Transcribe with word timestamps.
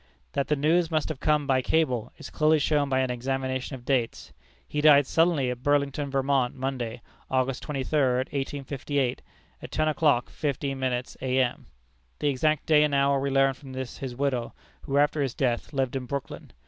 That 0.33 0.47
the 0.47 0.55
news 0.55 0.89
must 0.89 1.09
have 1.09 1.19
come 1.19 1.45
by 1.45 1.61
cable, 1.61 2.11
is 2.17 2.31
clearly 2.31 2.57
shown 2.57 2.89
by 2.89 3.01
an 3.01 3.11
examination 3.11 3.75
of 3.75 3.85
dates. 3.85 4.33
He 4.67 4.81
died 4.81 5.05
suddenly, 5.05 5.51
at 5.51 5.61
Burlington, 5.61 6.09
Vermont, 6.09 6.55
Monday, 6.55 7.03
August 7.29 7.61
twenty 7.61 7.83
third, 7.83 8.25
1858, 8.29 9.21
at 9.61 9.69
ten 9.69 9.87
o'clock 9.87 10.31
fifteen 10.31 10.79
minutes 10.79 11.17
A.M. 11.21 11.67
The 12.17 12.29
exact 12.29 12.65
day 12.65 12.83
and 12.83 12.95
hour 12.95 13.19
we 13.19 13.29
learned 13.29 13.57
from 13.57 13.73
his 13.75 14.15
widow, 14.15 14.53
who 14.81 14.97
after 14.97 15.21
his 15.21 15.35
death 15.35 15.71
lived 15.71 15.95
in 15.95 16.07
Brooklyn. 16.07 16.51